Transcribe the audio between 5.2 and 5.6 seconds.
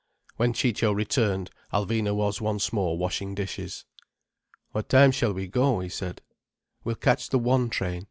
we